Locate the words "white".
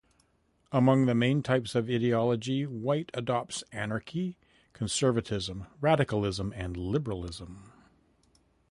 2.65-3.11